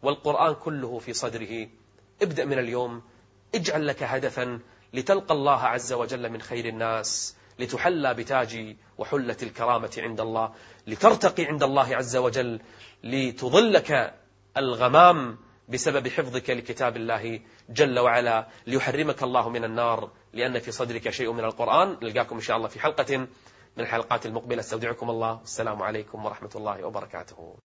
والقرآن 0.02 0.56
كله 0.56 1.00
في 1.00 1.14
صدره. 1.14 1.68
ابدأ 2.22 2.46
من 2.46 2.60
اليوم. 2.60 3.02
اجعل 3.56 3.88
لك 3.88 4.04
هدفا 4.04 4.60
لتلقى 4.94 5.34
الله 5.34 5.62
عز 5.64 5.94
وجل 5.94 6.30
من 6.30 6.42
خير 6.42 6.66
الناس 6.66 7.36
لتحلى 7.60 8.14
بتاج 8.14 8.76
وحلة 8.98 9.38
الكرامة 9.44 9.98
عند 9.98 10.22
الله 10.22 10.54
لترتقي 10.88 11.46
عند 11.46 11.64
الله 11.64 11.96
عز 11.96 12.16
وجل 12.16 12.60
لتظلك 13.04 14.14
الغمام 14.58 15.38
بسبب 15.70 16.08
حفظك 16.08 16.50
لكتاب 16.50 16.98
الله 16.98 17.42
جل 17.70 18.00
وعلا 18.00 18.48
ليحرمك 18.68 19.24
الله 19.24 19.50
من 19.50 19.64
النار 19.64 20.12
لأن 20.34 20.60
في 20.60 20.72
صدرك 20.72 21.10
شيء 21.10 21.32
من 21.32 21.44
القرآن. 21.44 21.98
نلقاكم 22.04 22.36
إن 22.36 22.42
شاء 22.42 22.58
الله 22.58 22.68
في 22.68 22.80
حلقة 22.80 23.18
من 23.18 23.28
الحلقات 23.80 24.26
المقبلة. 24.26 24.60
استودعكم 24.60 25.10
الله. 25.10 25.42
السلام 25.44 25.84
عليكم 25.84 26.26
ورحمة 26.26 26.50
الله 26.56 26.84
وبركاته. 26.84 27.58